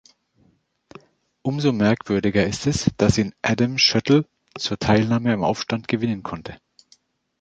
[1.43, 4.25] Umso merkwürdiger ist es, dass ihn Adam Schöttl
[4.57, 6.57] zur Teilnahme am Aufstand gewinnen konnte.